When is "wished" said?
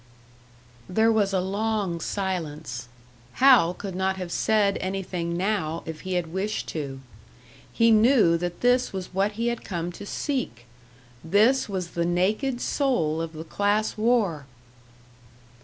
6.33-6.65